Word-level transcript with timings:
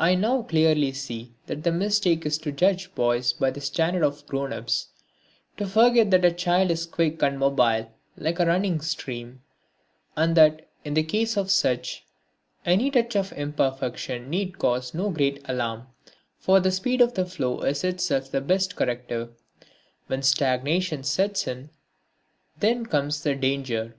I 0.00 0.16
now 0.16 0.42
clearly 0.42 0.92
see 0.92 1.36
that 1.46 1.62
the 1.62 1.70
mistake 1.70 2.26
is 2.26 2.36
to 2.38 2.50
judge 2.50 2.92
boys 2.96 3.32
by 3.32 3.52
the 3.52 3.60
standard 3.60 4.02
of 4.02 4.26
grown 4.26 4.52
ups, 4.52 4.88
to 5.56 5.68
forget 5.68 6.10
that 6.10 6.24
a 6.24 6.32
child 6.32 6.72
is 6.72 6.84
quick 6.84 7.22
and 7.22 7.38
mobile 7.38 7.92
like 8.16 8.40
a 8.40 8.46
running 8.46 8.80
stream; 8.80 9.42
and 10.16 10.36
that, 10.36 10.68
in 10.84 10.94
the 10.94 11.04
case 11.04 11.36
of 11.36 11.52
such, 11.52 12.04
any 12.66 12.90
touch 12.90 13.14
of 13.14 13.30
imperfection 13.34 14.28
need 14.28 14.58
cause 14.58 14.92
no 14.94 15.10
great 15.10 15.40
alarm, 15.48 15.86
for 16.36 16.58
the 16.58 16.72
speed 16.72 17.00
of 17.00 17.14
the 17.14 17.24
flow 17.24 17.60
is 17.60 17.84
itself 17.84 18.32
the 18.32 18.40
best 18.40 18.74
corrective. 18.74 19.30
When 20.08 20.24
stagnation 20.24 21.04
sets 21.04 21.46
in 21.46 21.70
then 22.58 22.84
comes 22.84 23.22
the 23.22 23.36
danger. 23.36 23.94